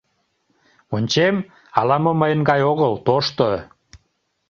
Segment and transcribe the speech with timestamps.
[0.95, 1.35] Ончем,
[1.79, 3.47] ала-мо мыйын гай огыл, тошто.